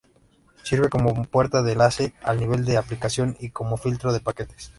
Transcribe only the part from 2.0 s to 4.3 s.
al nivel de aplicación y como filtro de